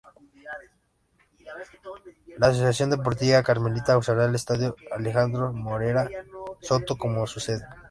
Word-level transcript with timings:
La 2.39 2.47
Asociación 2.47 2.89
Deportiva 2.89 3.43
Carmelita 3.43 3.99
usará 3.99 4.25
el 4.25 4.33
estadio 4.33 4.75
Alejandro 4.91 5.53
Morera 5.53 6.09
Soto 6.59 6.97
como 6.97 7.27
su 7.27 7.39
sede. 7.39 7.63